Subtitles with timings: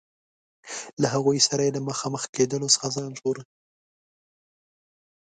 [1.01, 3.43] له هغوی سره یې له مخامخ کېدلو څخه ځان ژغوره.